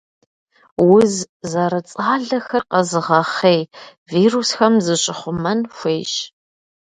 [0.93, 1.13] Уз
[1.49, 3.61] зэрыцӏалэхэр къэзыгъэхъей
[4.09, 6.13] вирусхэм зыщыхъумэн хуейщ.